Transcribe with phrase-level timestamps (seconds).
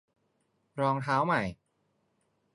[0.81, 1.41] -รองเท้าใหม่